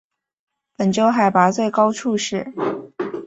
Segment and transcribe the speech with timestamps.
[0.75, 2.51] 本州海拔最高处是。